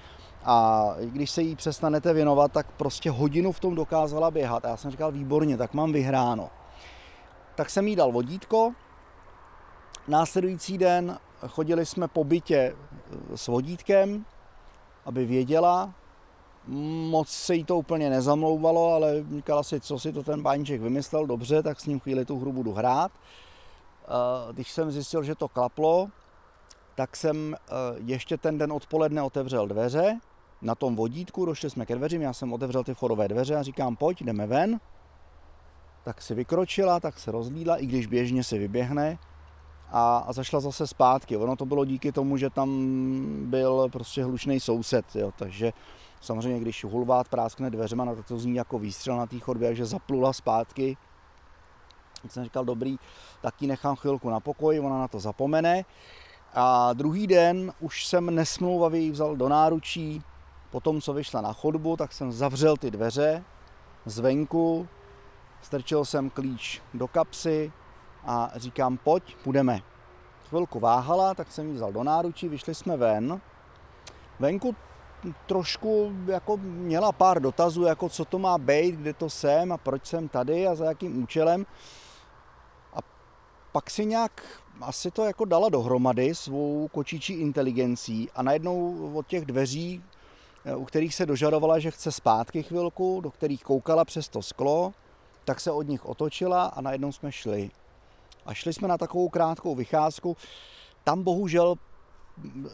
A 0.43 0.89
když 0.99 1.31
se 1.31 1.41
jí 1.41 1.55
přestanete 1.55 2.13
věnovat, 2.13 2.51
tak 2.51 2.71
prostě 2.71 3.11
hodinu 3.11 3.51
v 3.51 3.59
tom 3.59 3.75
dokázala 3.75 4.31
běhat. 4.31 4.65
A 4.65 4.69
já 4.69 4.77
jsem 4.77 4.91
říkal, 4.91 5.11
výborně, 5.11 5.57
tak 5.57 5.73
mám 5.73 5.93
vyhráno. 5.93 6.49
Tak 7.55 7.69
jsem 7.69 7.87
jí 7.87 7.95
dal 7.95 8.11
vodítko. 8.11 8.71
Následující 10.07 10.77
den 10.77 11.17
chodili 11.47 11.85
jsme 11.85 12.07
po 12.07 12.23
bytě 12.23 12.75
eh, 13.33 13.37
s 13.37 13.47
vodítkem, 13.47 14.25
aby 15.05 15.25
věděla, 15.25 15.93
moc 16.67 17.29
se 17.29 17.55
jí 17.55 17.63
to 17.63 17.77
úplně 17.77 18.09
nezamlouvalo, 18.09 18.93
ale 18.93 19.23
říkala 19.35 19.63
si, 19.63 19.79
co 19.79 19.99
si 19.99 20.13
to 20.13 20.23
ten 20.23 20.41
báníček 20.41 20.81
vymyslel, 20.81 21.25
dobře, 21.25 21.63
tak 21.63 21.79
s 21.79 21.85
ním 21.85 21.99
chvíli 21.99 22.25
tu 22.25 22.39
hru 22.39 22.53
budu 22.53 22.73
hrát. 22.73 23.11
Když 24.51 24.71
jsem 24.71 24.91
zjistil, 24.91 25.23
že 25.23 25.35
to 25.35 25.47
klaplo, 25.47 26.09
tak 26.95 27.15
jsem 27.15 27.53
e, 27.53 27.57
ještě 28.05 28.37
ten 28.37 28.57
den 28.57 28.73
odpoledne 28.73 29.21
otevřel 29.21 29.67
dveře 29.67 30.19
na 30.61 30.75
tom 30.75 30.95
vodítku, 30.95 31.45
došli 31.45 31.69
jsme 31.69 31.85
ke 31.85 31.95
dveřím, 31.95 32.21
já 32.21 32.33
jsem 32.33 32.53
otevřel 32.53 32.83
ty 32.83 32.93
forové 32.93 33.27
dveře 33.27 33.55
a 33.55 33.63
říkám, 33.63 33.95
pojď, 33.95 34.23
jdeme 34.23 34.47
ven. 34.47 34.79
Tak 36.03 36.21
si 36.21 36.35
vykročila, 36.35 36.99
tak 36.99 37.19
se 37.19 37.31
rozlídla, 37.31 37.77
i 37.77 37.85
když 37.85 38.07
běžně 38.07 38.43
si 38.43 38.59
vyběhne 38.59 39.17
a, 39.91 40.17
a 40.17 40.33
zašla 40.33 40.59
zase 40.59 40.87
zpátky. 40.87 41.37
Ono 41.37 41.55
to 41.55 41.65
bylo 41.65 41.85
díky 41.85 42.11
tomu, 42.11 42.37
že 42.37 42.49
tam 42.49 42.69
byl 43.49 43.89
prostě 43.91 44.23
hlučný 44.23 44.59
soused, 44.59 45.15
jo, 45.15 45.31
takže 45.37 45.73
Samozřejmě, 46.25 46.59
když 46.59 46.83
hulvát 46.83 47.27
práskne 47.27 47.69
dveřma, 47.69 48.05
no, 48.05 48.15
tak 48.15 48.27
to 48.27 48.39
zní 48.39 48.55
jako 48.55 48.79
výstřel 48.79 49.17
na 49.17 49.25
té 49.25 49.39
chodbě, 49.39 49.69
takže 49.69 49.85
zaplula 49.85 50.33
zpátky. 50.33 50.97
Tak 52.21 52.31
jsem 52.31 52.43
říkal, 52.43 52.65
dobrý, 52.65 52.97
tak 53.41 53.61
ji 53.61 53.67
nechám 53.67 53.95
chvilku 53.95 54.29
na 54.29 54.39
pokoji, 54.39 54.79
ona 54.79 54.99
na 54.99 55.07
to 55.07 55.19
zapomene. 55.19 55.85
A 56.53 56.93
druhý 56.93 57.27
den 57.27 57.73
už 57.79 58.05
jsem 58.05 58.35
nesmlouvavě 58.35 58.99
ji 58.99 59.11
vzal 59.11 59.35
do 59.35 59.49
náručí. 59.49 60.23
Potom, 60.71 61.01
co 61.01 61.13
vyšla 61.13 61.41
na 61.41 61.53
chodbu, 61.53 61.97
tak 61.97 62.13
jsem 62.13 62.31
zavřel 62.31 62.77
ty 62.77 62.91
dveře 62.91 63.43
zvenku, 64.05 64.87
strčil 65.61 66.05
jsem 66.05 66.29
klíč 66.29 66.81
do 66.93 67.07
kapsy 67.07 67.71
a 68.25 68.51
říkám, 68.55 68.97
pojď, 68.97 69.35
půjdeme. 69.43 69.81
Chvilku 70.49 70.79
váhala, 70.79 71.33
tak 71.33 71.51
jsem 71.51 71.67
ji 71.67 71.73
vzal 71.73 71.93
do 71.93 72.03
náručí, 72.03 72.49
vyšli 72.49 72.75
jsme 72.75 72.97
ven. 72.97 73.41
Venku 74.39 74.75
trošku 75.45 76.11
jako 76.27 76.57
měla 76.57 77.11
pár 77.11 77.41
dotazů, 77.41 77.83
jako 77.83 78.09
co 78.09 78.25
to 78.25 78.39
má 78.39 78.57
být, 78.57 78.95
kde 78.95 79.13
to 79.13 79.29
jsem 79.29 79.71
a 79.71 79.77
proč 79.77 80.05
jsem 80.05 80.27
tady 80.27 80.67
a 80.67 80.75
za 80.75 80.85
jakým 80.85 81.23
účelem. 81.23 81.65
A 82.93 82.97
pak 83.71 83.89
si 83.89 84.05
nějak 84.05 84.61
asi 84.81 85.11
to 85.11 85.23
jako 85.23 85.45
dala 85.45 85.69
dohromady 85.69 86.35
svou 86.35 86.87
kočičí 86.87 87.33
inteligencí 87.33 88.29
a 88.35 88.43
najednou 88.43 89.11
od 89.15 89.27
těch 89.27 89.45
dveří, 89.45 90.03
u 90.75 90.85
kterých 90.85 91.15
se 91.15 91.25
dožadovala, 91.25 91.79
že 91.79 91.91
chce 91.91 92.11
zpátky 92.11 92.63
chvilku, 92.63 93.21
do 93.21 93.31
kterých 93.31 93.63
koukala 93.63 94.05
přes 94.05 94.29
to 94.29 94.41
sklo, 94.41 94.93
tak 95.45 95.59
se 95.59 95.71
od 95.71 95.81
nich 95.81 96.05
otočila 96.05 96.65
a 96.65 96.81
najednou 96.81 97.11
jsme 97.11 97.31
šli. 97.31 97.71
A 98.45 98.53
šli 98.53 98.73
jsme 98.73 98.87
na 98.87 98.97
takovou 98.97 99.29
krátkou 99.29 99.75
vycházku. 99.75 100.37
Tam 101.03 101.23
bohužel 101.23 101.75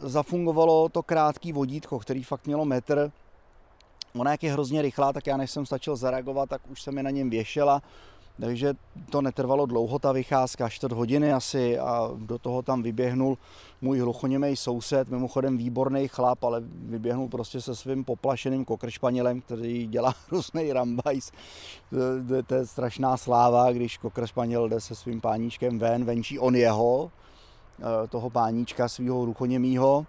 zafungovalo 0.00 0.88
to 0.88 1.02
krátký 1.02 1.52
vodítko, 1.52 1.98
který 1.98 2.22
fakt 2.22 2.46
mělo 2.46 2.64
metr. 2.64 3.12
Ona 4.18 4.30
jak 4.30 4.42
je 4.42 4.52
hrozně 4.52 4.82
rychlá, 4.82 5.12
tak 5.12 5.26
já 5.26 5.36
než 5.36 5.50
jsem 5.50 5.66
stačil 5.66 5.96
zareagovat, 5.96 6.48
tak 6.48 6.62
už 6.70 6.82
se 6.82 6.92
mi 6.92 7.02
na 7.02 7.10
něm 7.10 7.30
věšela. 7.30 7.82
Takže 8.40 8.74
to 9.10 9.22
netrvalo 9.22 9.66
dlouho, 9.66 9.98
ta 9.98 10.12
vycházka, 10.12 10.68
čtvrt 10.68 10.92
hodiny 10.92 11.32
asi 11.32 11.78
a 11.78 12.10
do 12.16 12.38
toho 12.38 12.62
tam 12.62 12.82
vyběhnul 12.82 13.38
můj 13.80 13.98
hluchoněmej 13.98 14.56
soused, 14.56 15.08
mimochodem 15.08 15.56
výborný 15.56 16.08
chlap, 16.08 16.44
ale 16.44 16.62
vyběhnul 16.64 17.28
prostě 17.28 17.60
se 17.60 17.76
svým 17.76 18.04
poplašeným 18.04 18.64
kokršpanělem, 18.64 19.40
který 19.40 19.86
dělá 19.86 20.14
různý 20.30 20.72
rambajs. 20.72 21.32
To 22.46 22.54
je 22.54 22.66
strašná 22.66 23.16
sláva, 23.16 23.72
když 23.72 23.98
kokršpaněl 23.98 24.68
jde 24.68 24.80
se 24.80 24.94
svým 24.94 25.20
páníčkem 25.20 25.78
ven, 25.78 26.04
venčí 26.04 26.38
on 26.38 26.56
jeho, 26.56 27.10
Eh, 27.10 27.30
toho 28.08 28.30
páníčka 28.30 28.88
svého 28.88 29.24
ruchoněmýho. 29.24 30.06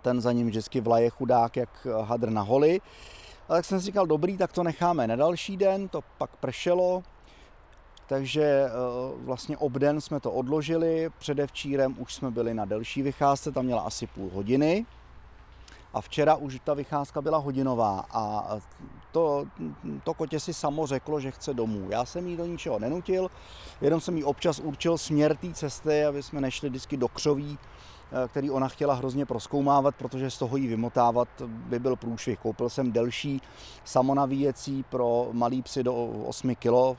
Ten 0.00 0.20
za 0.20 0.32
ním 0.32 0.46
vždycky 0.46 0.80
vlaje 0.80 1.10
chudák 1.10 1.56
jak 1.56 1.86
hadr 2.02 2.30
na 2.30 2.42
holi. 2.42 2.80
A 3.48 3.52
tak 3.52 3.64
jsem 3.64 3.80
si 3.80 3.86
říkal, 3.86 4.06
dobrý, 4.06 4.36
tak 4.36 4.52
to 4.52 4.62
necháme 4.62 5.06
na 5.06 5.16
další 5.16 5.56
den, 5.56 5.88
to 5.88 6.00
pak 6.18 6.36
pršelo, 6.36 7.02
takže 8.06 8.42
eh, 8.42 8.70
vlastně 9.16 9.56
obden 9.56 10.00
jsme 10.00 10.20
to 10.20 10.32
odložili, 10.32 11.10
předevčírem 11.18 11.96
už 11.98 12.14
jsme 12.14 12.30
byli 12.30 12.54
na 12.54 12.64
delší 12.64 13.02
vycházce, 13.02 13.52
tam 13.52 13.64
měla 13.64 13.82
asi 13.82 14.06
půl 14.06 14.30
hodiny. 14.34 14.86
A 15.94 16.00
včera 16.00 16.34
už 16.36 16.60
ta 16.64 16.74
vycházka 16.74 17.22
byla 17.22 17.38
hodinová 17.38 18.04
a 18.10 18.48
to, 19.12 19.44
to 20.04 20.14
kotě 20.14 20.40
si 20.40 20.54
samo 20.54 20.86
řeklo, 20.86 21.20
že 21.20 21.30
chce 21.30 21.54
domů. 21.54 21.86
Já 21.90 22.04
jsem 22.04 22.26
jí 22.26 22.36
do 22.36 22.46
ničeho 22.46 22.78
nenutil, 22.78 23.30
jenom 23.80 24.00
jsem 24.00 24.16
jí 24.16 24.24
občas 24.24 24.60
určil 24.60 24.98
směr 24.98 25.36
té 25.36 25.52
cesty, 25.52 26.04
aby 26.04 26.22
jsme 26.22 26.40
nešli 26.40 26.68
vždycky 26.68 26.96
do 26.96 27.08
křoví, 27.08 27.58
eh, 28.12 28.28
který 28.28 28.50
ona 28.50 28.68
chtěla 28.68 28.94
hrozně 28.94 29.26
proskoumávat, 29.26 29.94
protože 29.94 30.30
z 30.30 30.38
toho 30.38 30.56
jí 30.56 30.66
vymotávat 30.66 31.28
by 31.46 31.78
byl 31.78 31.96
průšvih. 31.96 32.38
Koupil 32.38 32.68
jsem 32.68 32.92
delší 32.92 33.42
samonavíjecí 33.84 34.84
pro 34.90 35.28
malý 35.32 35.62
psy 35.62 35.82
do 35.82 35.94
8 36.06 36.54
kg, 36.54 36.98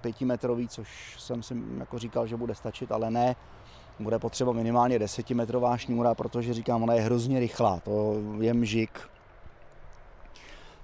5 0.00 0.24
metrový, 0.24 0.68
což 0.68 1.16
jsem 1.18 1.42
si 1.42 1.62
jako 1.78 1.98
říkal, 1.98 2.26
že 2.26 2.36
bude 2.36 2.54
stačit, 2.54 2.92
ale 2.92 3.10
ne 3.10 3.36
bude 4.00 4.18
potřeba 4.18 4.52
minimálně 4.52 4.98
desetimetrová 4.98 5.76
šňůra, 5.76 6.14
protože 6.14 6.54
říkám, 6.54 6.82
ona 6.82 6.94
je 6.94 7.00
hrozně 7.00 7.40
rychlá, 7.40 7.80
to 7.80 8.16
je 8.40 8.54
mžik. 8.54 9.00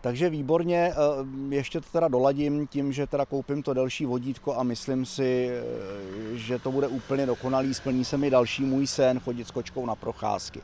Takže 0.00 0.30
výborně, 0.30 0.92
eh, 0.92 1.54
ještě 1.54 1.80
to 1.80 1.86
teda 1.92 2.08
doladím 2.08 2.66
tím, 2.66 2.92
že 2.92 3.06
teda 3.06 3.26
koupím 3.26 3.62
to 3.62 3.74
delší 3.74 4.06
vodítko 4.06 4.54
a 4.56 4.62
myslím 4.62 5.06
si, 5.06 5.50
eh, 5.50 6.36
že 6.36 6.58
to 6.58 6.72
bude 6.72 6.88
úplně 6.88 7.26
dokonalý, 7.26 7.74
splní 7.74 8.04
se 8.04 8.18
mi 8.18 8.30
další 8.30 8.64
můj 8.64 8.86
sen 8.86 9.20
chodit 9.20 9.48
s 9.48 9.50
kočkou 9.50 9.86
na 9.86 9.94
procházky 9.94 10.62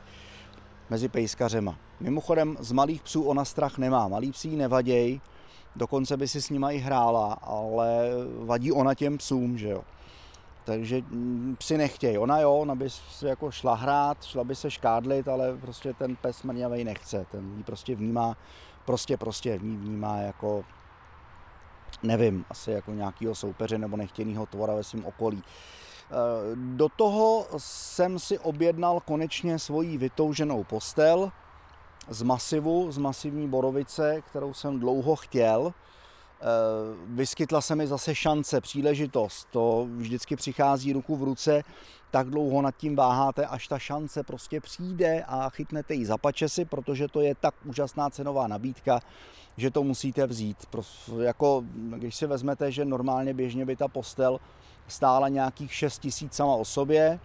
mezi 0.89 1.07
pejskařema. 1.07 1.75
Mimochodem 1.99 2.57
z 2.59 2.71
malých 2.71 3.01
psů 3.01 3.23
ona 3.23 3.45
strach 3.45 3.77
nemá, 3.77 4.07
malí 4.07 4.31
psí 4.31 4.55
nevaděj, 4.55 5.21
dokonce 5.75 6.17
by 6.17 6.27
si 6.27 6.41
s 6.41 6.49
nima 6.49 6.71
i 6.71 6.77
hrála, 6.77 7.33
ale 7.33 8.09
vadí 8.39 8.71
ona 8.71 8.93
těm 8.93 9.17
psům, 9.17 9.57
že 9.57 9.69
jo 9.69 9.81
takže 10.69 11.01
mm, 11.01 11.55
psi 11.59 11.77
nechtějí. 11.77 12.17
Ona 12.17 12.39
jo, 12.39 12.55
ona 12.55 12.75
by 12.75 12.89
se 12.89 13.29
jako 13.29 13.51
šla 13.51 13.75
hrát, 13.75 14.23
šla 14.23 14.43
by 14.43 14.55
se 14.55 14.71
škádlit, 14.71 15.27
ale 15.27 15.57
prostě 15.57 15.93
ten 15.93 16.15
pes 16.15 16.43
mrňavej 16.43 16.83
nechce. 16.83 17.25
Ten 17.31 17.57
jí 17.57 17.63
prostě 17.63 17.95
vnímá, 17.95 18.37
prostě 18.85 19.17
prostě 19.17 19.57
vnímá 19.57 20.17
jako, 20.17 20.63
nevím, 22.03 22.45
asi 22.49 22.71
jako 22.71 22.91
nějakýho 22.91 23.35
soupeře 23.35 23.77
nebo 23.77 23.97
nechtěnýho 23.97 24.45
tvora 24.45 24.75
ve 24.75 24.83
svém 24.83 25.05
okolí. 25.05 25.43
Eh, 25.43 26.15
do 26.55 26.89
toho 26.89 27.47
jsem 27.57 28.19
si 28.19 28.39
objednal 28.39 28.99
konečně 28.99 29.59
svoji 29.59 29.97
vytouženou 29.97 30.63
postel 30.63 31.31
z 32.09 32.21
masivu, 32.21 32.91
z 32.91 32.97
masivní 32.97 33.47
borovice, 33.47 34.21
kterou 34.21 34.53
jsem 34.53 34.79
dlouho 34.79 35.15
chtěl. 35.15 35.73
Eh, 36.41 36.45
vyskytla 37.05 37.61
se 37.61 37.75
mi 37.75 37.87
zase 37.87 38.15
šance, 38.15 38.61
příležitost. 38.61 39.47
To 39.51 39.87
vždycky 39.95 40.35
přichází 40.35 40.93
ruku 40.93 41.15
v 41.15 41.23
ruce, 41.23 41.63
tak 42.11 42.29
dlouho 42.29 42.61
nad 42.61 42.75
tím 42.75 42.95
váháte, 42.95 43.45
až 43.45 43.67
ta 43.67 43.79
šance 43.79 44.23
prostě 44.23 44.61
přijde 44.61 45.23
a 45.27 45.49
chytnete 45.49 45.93
ji 45.93 46.05
za 46.05 46.17
pačesy, 46.17 46.65
protože 46.65 47.07
to 47.07 47.21
je 47.21 47.35
tak 47.35 47.55
úžasná 47.65 48.09
cenová 48.09 48.47
nabídka, 48.47 48.99
že 49.57 49.71
to 49.71 49.83
musíte 49.83 50.27
vzít. 50.27 50.57
Jako, 51.21 51.63
když 51.97 52.15
si 52.15 52.27
vezmete, 52.27 52.71
že 52.71 52.85
normálně 52.85 53.33
běžně 53.33 53.65
by 53.65 53.75
ta 53.75 53.87
postel 53.87 54.39
stála 54.87 55.27
nějakých 55.27 55.73
6 55.73 55.99
tisíc 55.99 56.33
sama 56.33 56.55
o 56.55 56.65
sobě, 56.65 57.19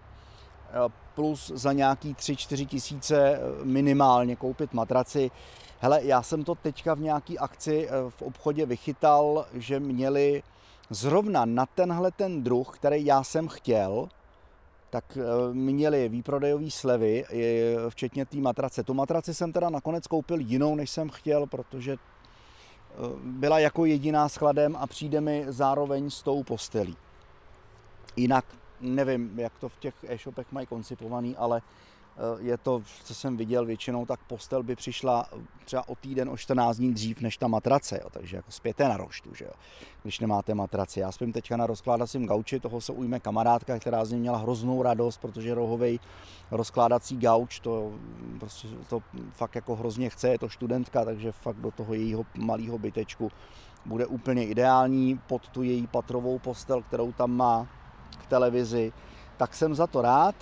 eh, 0.69 0.91
plus 1.15 1.51
za 1.55 1.73
nějaký 1.73 2.13
3-4 2.13 2.65
tisíce 2.65 3.39
minimálně 3.63 4.35
koupit 4.35 4.73
matraci, 4.73 5.31
Hele, 5.79 5.99
já 6.03 6.21
jsem 6.21 6.43
to 6.43 6.55
teďka 6.55 6.93
v 6.93 6.99
nějaký 6.99 7.39
akci 7.39 7.87
eh, 7.87 7.91
v 8.09 8.21
obchodě 8.21 8.65
vychytal, 8.65 9.45
že 9.53 9.79
měli 9.79 10.43
zrovna 10.89 11.45
na 11.45 11.65
tenhle 11.65 12.11
ten 12.11 12.43
druh, 12.43 12.77
který 12.77 13.05
já 13.05 13.23
jsem 13.23 13.47
chtěl, 13.47 14.09
tak 14.89 15.17
eh, 15.17 15.53
měli 15.53 16.09
výprodejové 16.09 16.71
slevy, 16.71 17.25
včetně 17.89 18.25
té 18.25 18.37
matrace. 18.37 18.83
Tu 18.83 18.93
matraci 18.93 19.33
jsem 19.33 19.53
teda 19.53 19.69
nakonec 19.69 20.07
koupil 20.07 20.39
jinou, 20.39 20.75
než 20.75 20.89
jsem 20.89 21.09
chtěl, 21.09 21.45
protože 21.45 21.93
eh, 21.93 21.97
byla 23.23 23.59
jako 23.59 23.85
jediná 23.85 24.29
s 24.29 24.35
chladem 24.35 24.75
a 24.75 24.87
přijde 24.87 25.21
mi 25.21 25.45
zároveň 25.47 26.09
s 26.09 26.23
tou 26.23 26.43
postelí. 26.43 26.97
Jinak 28.15 28.45
nevím, 28.81 29.39
jak 29.39 29.53
to 29.59 29.69
v 29.69 29.77
těch 29.77 29.93
e-shopech 30.07 30.51
mají 30.51 30.67
koncipovaný, 30.67 31.35
ale 31.35 31.61
Eh, 31.61 31.94
je 32.39 32.57
to, 32.57 32.81
co 33.03 33.15
jsem 33.15 33.37
viděl 33.37 33.65
většinou, 33.65 34.05
tak 34.05 34.19
postel 34.23 34.63
by 34.63 34.75
přišla 34.75 35.25
třeba 35.65 35.89
o 35.89 35.95
týden, 35.95 36.29
o 36.29 36.37
14 36.37 36.77
dní 36.77 36.93
dřív 36.93 37.21
než 37.21 37.37
ta 37.37 37.47
matrace, 37.47 37.99
jo, 38.03 38.09
takže 38.11 38.35
jako 38.35 38.51
zpěté 38.51 38.89
na 38.89 38.97
roštu, 38.97 39.33
že 39.33 39.45
jo, 39.45 39.51
když 40.03 40.19
nemáte 40.19 40.53
matraci. 40.53 40.99
Já 40.99 41.11
spím 41.11 41.33
teďka 41.33 41.57
na 41.57 41.67
rozkládacím 41.67 42.25
gauči, 42.25 42.59
toho 42.59 42.81
se 42.81 42.93
ujme 42.93 43.19
kamarádka, 43.19 43.79
která 43.79 44.05
z 44.05 44.11
něj 44.11 44.19
měla 44.19 44.37
hroznou 44.37 44.83
radost, 44.83 45.17
protože 45.17 45.55
rohovej 45.55 45.99
rozkládací 46.51 47.17
gauč, 47.17 47.59
to, 47.59 47.93
prostě, 48.39 48.67
to 48.89 49.03
fakt 49.31 49.55
jako 49.55 49.75
hrozně 49.75 50.09
chce, 50.09 50.29
je 50.29 50.39
to 50.39 50.49
studentka, 50.49 51.05
takže 51.05 51.31
fakt 51.31 51.57
do 51.57 51.71
toho 51.71 51.93
jejího 51.93 52.25
malého 52.35 52.79
bytečku 52.79 53.31
bude 53.85 54.05
úplně 54.05 54.47
ideální 54.47 55.19
pod 55.27 55.49
tu 55.49 55.63
její 55.63 55.87
patrovou 55.87 56.39
postel, 56.39 56.81
kterou 56.81 57.11
tam 57.11 57.31
má 57.31 57.67
k 58.17 58.25
televizi. 58.25 58.93
Tak 59.37 59.53
jsem 59.53 59.75
za 59.75 59.87
to 59.87 60.01
rád. 60.01 60.35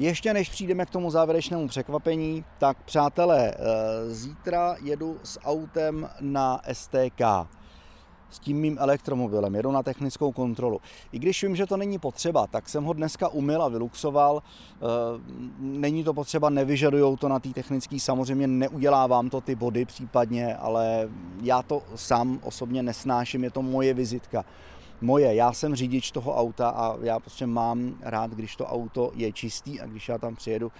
Ještě 0.00 0.34
než 0.34 0.48
přijdeme 0.48 0.86
k 0.86 0.90
tomu 0.90 1.10
závěrečnému 1.10 1.68
překvapení, 1.68 2.44
tak 2.58 2.82
přátelé, 2.82 3.54
eh, 3.54 3.56
zítra 4.10 4.76
jedu 4.82 5.16
s 5.24 5.40
autem 5.44 6.08
na 6.20 6.60
STK 6.72 7.48
s 8.30 8.38
tím 8.38 8.56
mým 8.56 8.76
elektromobilem, 8.80 9.54
jedu 9.54 9.72
na 9.72 9.82
technickou 9.82 10.32
kontrolu. 10.32 10.80
I 11.12 11.18
když 11.18 11.42
vím, 11.42 11.56
že 11.56 11.66
to 11.66 11.76
není 11.76 11.98
potřeba, 11.98 12.46
tak 12.46 12.68
jsem 12.68 12.84
ho 12.84 12.92
dneska 12.92 13.28
umyl 13.28 13.62
a 13.62 13.68
vyluxoval. 13.68 14.42
Eh, 14.42 14.84
není 15.58 16.04
to 16.04 16.14
potřeba, 16.14 16.50
nevyžadujou 16.50 17.16
to 17.16 17.28
na 17.28 17.38
té 17.38 17.48
technické, 17.48 18.00
samozřejmě 18.00 18.46
neudělávám 18.46 19.30
to 19.30 19.40
ty 19.40 19.54
body 19.54 19.84
případně, 19.84 20.56
ale 20.56 21.08
já 21.42 21.62
to 21.62 21.82
sám 21.94 22.40
osobně 22.42 22.82
nesnáším, 22.82 23.44
je 23.44 23.50
to 23.50 23.62
moje 23.62 23.94
vizitka 23.94 24.44
moje. 25.00 25.34
Já 25.34 25.52
jsem 25.52 25.74
řidič 25.74 26.10
toho 26.10 26.36
auta 26.36 26.68
a 26.68 26.96
já 27.02 27.20
prostě 27.20 27.46
mám 27.46 27.94
rád, 28.02 28.30
když 28.30 28.56
to 28.56 28.66
auto 28.66 29.12
je 29.14 29.32
čistý 29.32 29.80
a 29.80 29.86
když 29.86 30.08
já 30.08 30.18
tam 30.18 30.36
přijedu 30.36 30.72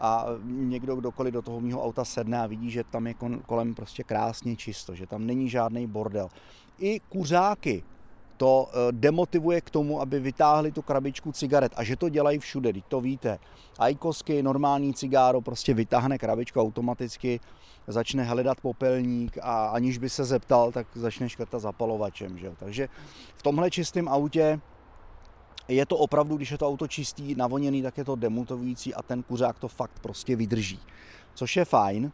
a 0.00 0.26
někdo, 0.44 0.96
kdokoliv 0.96 1.34
do 1.34 1.42
toho 1.42 1.60
mého 1.60 1.84
auta 1.84 2.04
sedne 2.04 2.40
a 2.40 2.46
vidí, 2.46 2.70
že 2.70 2.84
tam 2.84 3.06
je 3.06 3.14
kolem 3.46 3.74
prostě 3.74 4.04
krásně 4.04 4.56
čisto, 4.56 4.94
že 4.94 5.06
tam 5.06 5.26
není 5.26 5.48
žádný 5.48 5.86
bordel. 5.86 6.28
I 6.78 7.00
kuřáky 7.00 7.82
to 8.36 8.68
eh, 8.68 8.92
demotivuje 8.92 9.60
k 9.60 9.70
tomu, 9.70 10.00
aby 10.00 10.20
vytáhli 10.20 10.72
tu 10.72 10.82
krabičku 10.82 11.32
cigaret 11.32 11.72
a 11.76 11.84
že 11.84 11.96
to 11.96 12.08
dělají 12.08 12.38
všude, 12.38 12.72
teď 12.72 12.84
to 12.88 13.00
víte. 13.00 13.38
Ajkosky, 13.78 14.42
normální 14.42 14.94
cigáro, 14.94 15.40
prostě 15.40 15.74
vytáhne 15.74 16.18
krabičku 16.18 16.60
automaticky, 16.60 17.40
začne 17.86 18.24
hledat 18.24 18.60
popelník 18.60 19.38
a 19.42 19.66
aniž 19.66 19.98
by 19.98 20.10
se 20.10 20.24
zeptal, 20.24 20.72
tak 20.72 20.86
začne 20.94 21.28
škrtat 21.28 21.62
zapalovačem. 21.62 22.38
Že? 22.38 22.52
Takže 22.58 22.88
v 23.36 23.42
tomhle 23.42 23.70
čistém 23.70 24.08
autě 24.08 24.60
je 25.68 25.86
to 25.86 25.96
opravdu, 25.96 26.36
když 26.36 26.50
je 26.50 26.58
to 26.58 26.68
auto 26.68 26.88
čistý, 26.88 27.34
navoněný, 27.34 27.82
tak 27.82 27.98
je 27.98 28.04
to 28.04 28.16
demotivující 28.16 28.94
a 28.94 29.02
ten 29.02 29.22
kuřák 29.22 29.58
to 29.58 29.68
fakt 29.68 30.00
prostě 30.00 30.36
vydrží. 30.36 30.80
Což 31.34 31.56
je 31.56 31.64
fajn. 31.64 32.12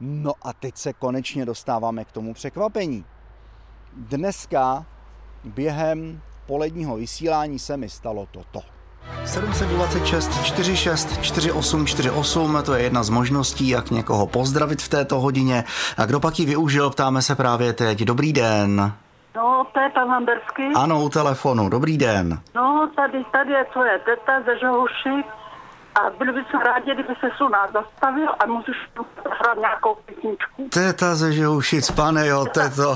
No 0.00 0.32
a 0.42 0.52
teď 0.52 0.76
se 0.76 0.92
konečně 0.92 1.46
dostáváme 1.46 2.04
k 2.04 2.12
tomu 2.12 2.34
překvapení. 2.34 3.04
Dneska 3.96 4.86
během 5.44 6.20
poledního 6.46 6.96
vysílání 6.96 7.58
se 7.58 7.76
mi 7.76 7.88
stalo 7.88 8.28
toto. 8.30 8.60
726 9.24 10.44
46 10.44 11.22
48 11.22 11.86
48, 11.86 12.62
to 12.64 12.74
je 12.74 12.82
jedna 12.82 13.02
z 13.02 13.10
možností, 13.10 13.68
jak 13.68 13.90
někoho 13.90 14.26
pozdravit 14.26 14.82
v 14.82 14.88
této 14.88 15.20
hodině. 15.20 15.64
A 15.98 16.06
kdo 16.06 16.20
pak 16.20 16.38
ji 16.38 16.46
využil, 16.46 16.90
ptáme 16.90 17.22
se 17.22 17.34
právě 17.34 17.72
teď. 17.72 17.98
Dobrý 17.98 18.32
den. 18.32 18.92
No, 19.36 19.66
to 19.74 19.80
je 19.80 19.90
pan 19.90 20.08
Lamberský. 20.08 20.62
Ano, 20.76 21.02
u 21.02 21.08
telefonu. 21.08 21.68
Dobrý 21.68 21.98
den. 21.98 22.40
No, 22.54 22.90
tady, 22.96 23.24
tady 23.32 23.52
je 23.52 23.64
tvoje 23.72 23.98
teta 23.98 24.42
ze 24.46 24.58
Žohuši 24.58 25.24
a 25.94 26.00
byli 26.18 26.32
bychom 26.32 26.60
rádi, 26.60 26.94
kdyby 26.94 27.14
se 27.20 27.44
u 27.44 27.48
nás 27.48 27.70
zastavil 27.72 28.28
a 28.38 28.46
můžeš 28.46 28.76
hrát 29.40 29.58
nějakou 29.58 29.96
písničku. 30.06 30.68
Teta 30.68 31.14
ze 31.14 31.32
Žehušic, 31.32 31.90
pane 31.90 32.26
jo, 32.26 32.44
teto. 32.54 32.94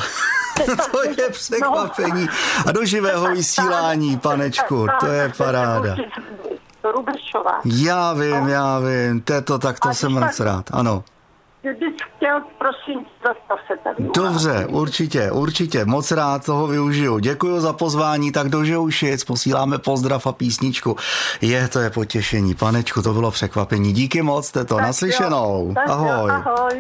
to 0.93 1.03
je 1.23 1.31
překvapení. 1.31 2.29
A 2.67 2.73
do 2.73 2.85
živého 2.85 3.27
vysílání, 3.31 4.19
panečku, 4.19 4.87
to 5.01 5.07
je 5.07 5.33
paráda. 5.37 5.97
Rubešová. 6.97 7.61
Já 7.65 8.13
vím, 8.13 8.49
já 8.49 8.79
vím, 8.79 9.21
teto, 9.21 9.59
tak 9.59 9.81
to 9.81 9.89
A 9.89 9.95
jsem 9.95 10.13
když 10.13 10.25
moc 10.25 10.37
tak- 10.37 10.47
rád, 10.47 10.65
ano. 10.73 11.05
Chtěl, 12.17 12.41
prosím, 12.59 13.07
zastav 13.27 13.59
se 13.67 13.75
tady. 13.85 13.97
u 13.97 14.03
nás. 14.03 14.13
Dobře, 14.15 14.67
určitě, 14.67 15.31
určitě, 15.31 15.85
moc 15.85 16.11
rád 16.11 16.45
toho 16.45 16.67
využiju. 16.67 17.19
Děkuji 17.19 17.61
za 17.61 17.73
pozvání, 17.73 18.33
tak 18.33 18.49
do 18.49 18.65
Žehušic 18.65 19.25
posíláme 19.25 19.79
pozdrav 19.79 20.27
a 20.27 20.33
písničku. 20.33 20.97
Je, 21.41 21.69
to 21.69 21.79
je 21.79 21.91
potěšení, 21.91 22.55
panečku, 22.55 23.03
to 23.03 23.13
bylo 23.13 23.31
překvapení. 23.31 23.93
Díky 23.93 24.23
moc, 24.23 24.51
Tak 24.51 24.71
jo, 24.71 24.81
naslyšenou. 24.81 25.73
tak 25.75 25.89
jo, 25.89 25.95
Ahoj. 25.95 26.31
ahoj. 26.31 26.71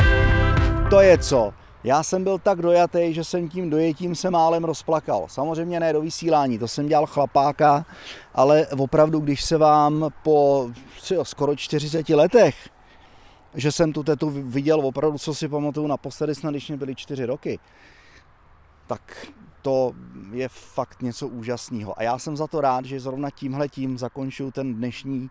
To 0.91 1.01
je 1.01 1.19
co? 1.19 1.53
Já 1.87 2.03
jsem 2.03 2.25
byl 2.25 2.39
tak 2.39 2.63
dojatý, 2.63 3.15
že 3.15 3.25
jsem 3.25 3.49
tím 3.49 3.71
dojetím 3.71 4.15
se 4.15 4.31
málem 4.31 4.65
rozplakal. 4.65 5.27
Samozřejmě 5.29 5.81
ne 5.81 5.93
do 5.93 6.01
vysílání, 6.01 6.59
to 6.59 6.69
jsem 6.69 6.89
dělal 6.89 7.07
chlapáka, 7.07 7.87
ale 8.35 8.67
opravdu, 8.67 9.21
když 9.21 9.45
se 9.45 9.59
vám 9.59 10.11
po 10.23 10.71
co, 10.99 11.25
skoro 11.25 11.57
40 11.57 12.09
letech, 12.09 12.69
že 13.55 13.73
jsem 13.73 13.93
tu 13.93 14.03
tetu 14.03 14.31
viděl 14.31 14.81
opravdu, 14.81 15.19
co 15.19 15.35
si 15.35 15.49
pamatuju 15.49 15.87
naposledy, 15.87 16.35
snad 16.35 16.51
když 16.51 16.69
mě 16.69 16.77
byly 16.77 16.95
4 16.95 17.25
roky, 17.25 17.59
tak 18.87 19.27
to 19.63 19.93
je 20.33 20.49
fakt 20.49 21.03
něco 21.03 21.29
úžasného. 21.29 21.99
A 21.99 22.03
já 22.03 22.19
jsem 22.19 22.37
za 22.37 22.47
to 22.47 22.61
rád, 22.61 22.85
že 22.85 23.01
zrovna 23.01 23.31
tímhle 23.31 23.69
tím 23.69 23.99
zakončuju 23.99 24.51
ten 24.51 24.75
dnešní 24.75 25.31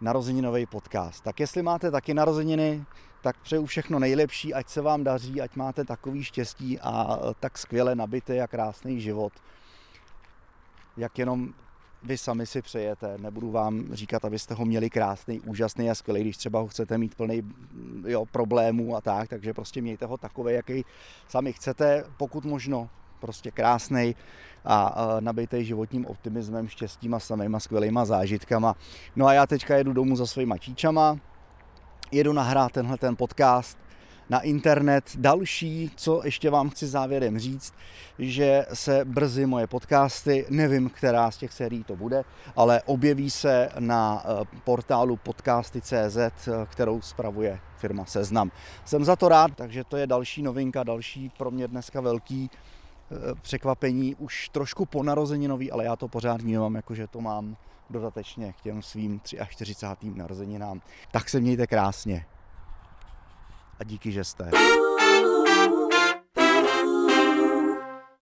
narozeninový 0.00 0.66
podcast. 0.66 1.24
Tak 1.24 1.40
jestli 1.40 1.62
máte 1.62 1.90
taky 1.90 2.14
narozeniny, 2.14 2.84
tak 3.22 3.36
přeju 3.42 3.66
všechno 3.66 3.98
nejlepší, 3.98 4.54
ať 4.54 4.68
se 4.68 4.80
vám 4.80 5.04
daří, 5.04 5.40
ať 5.40 5.56
máte 5.56 5.84
takový 5.84 6.24
štěstí 6.24 6.80
a 6.80 7.18
tak 7.40 7.58
skvěle 7.58 7.94
nabitý 7.94 8.40
a 8.40 8.46
krásný 8.46 9.00
život, 9.00 9.32
jak 10.96 11.18
jenom 11.18 11.54
vy 12.02 12.18
sami 12.18 12.46
si 12.46 12.62
přejete. 12.62 13.18
Nebudu 13.18 13.50
vám 13.50 13.94
říkat, 13.94 14.24
abyste 14.24 14.54
ho 14.54 14.64
měli 14.64 14.90
krásný, 14.90 15.40
úžasný 15.40 15.90
a 15.90 15.94
skvělý, 15.94 16.20
když 16.20 16.36
třeba 16.36 16.60
ho 16.60 16.68
chcete 16.68 16.98
mít 16.98 17.14
plný 17.14 17.42
jo, 18.06 18.26
problémů 18.26 18.96
a 18.96 19.00
tak, 19.00 19.28
takže 19.28 19.54
prostě 19.54 19.82
mějte 19.82 20.06
ho 20.06 20.16
takový, 20.16 20.54
jaký 20.54 20.84
sami 21.28 21.52
chcete, 21.52 22.04
pokud 22.16 22.44
možno 22.44 22.90
prostě 23.20 23.50
krásný 23.50 24.16
a, 24.64 24.86
a 24.86 25.20
nabitej 25.20 25.64
životním 25.64 26.06
optimismem, 26.06 26.68
štěstím 26.68 27.14
a 27.14 27.20
samýma 27.20 27.60
skvělýma 27.60 28.04
zážitkama. 28.04 28.76
No 29.16 29.26
a 29.26 29.32
já 29.32 29.46
teďka 29.46 29.76
jedu 29.76 29.92
domů 29.92 30.16
za 30.16 30.26
svýma 30.26 30.58
číčama, 30.58 31.18
jedu 32.12 32.32
nahrát 32.32 32.72
tenhle 32.72 32.96
ten 32.96 33.16
podcast 33.16 33.78
na 34.30 34.40
internet. 34.40 35.04
Další, 35.14 35.90
co 35.96 36.20
ještě 36.24 36.50
vám 36.50 36.70
chci 36.70 36.86
závěrem 36.86 37.38
říct, 37.38 37.74
že 38.18 38.66
se 38.72 39.04
brzy 39.04 39.46
moje 39.46 39.66
podcasty, 39.66 40.46
nevím, 40.48 40.90
která 40.90 41.30
z 41.30 41.36
těch 41.36 41.52
sérií 41.52 41.84
to 41.84 41.96
bude, 41.96 42.24
ale 42.56 42.82
objeví 42.86 43.30
se 43.30 43.68
na 43.78 44.24
eh, 44.24 44.44
portálu 44.64 45.16
podcasty.cz, 45.16 46.16
eh, 46.16 46.30
kterou 46.66 47.00
spravuje 47.00 47.58
firma 47.76 48.04
Seznam. 48.04 48.50
Jsem 48.84 49.04
za 49.04 49.16
to 49.16 49.28
rád, 49.28 49.50
takže 49.54 49.84
to 49.84 49.96
je 49.96 50.06
další 50.06 50.42
novinka, 50.42 50.82
další 50.82 51.32
pro 51.38 51.50
mě 51.50 51.68
dneska 51.68 52.00
velký 52.00 52.50
překvapení, 53.42 54.14
už 54.14 54.48
trošku 54.48 54.86
po 54.86 55.02
narozeninový, 55.02 55.72
ale 55.72 55.84
já 55.84 55.96
to 55.96 56.08
pořád 56.08 56.40
vnímám, 56.40 56.74
jakože 56.74 57.06
to 57.06 57.20
mám 57.20 57.56
dodatečně 57.90 58.52
k 58.52 58.60
těm 58.60 58.82
svým 58.82 59.20
43. 59.48 60.10
narozeninám. 60.14 60.80
Tak 61.10 61.28
se 61.28 61.40
mějte 61.40 61.66
krásně. 61.66 62.26
A 63.78 63.84
díky, 63.84 64.12
že 64.12 64.24
jste. 64.24 64.50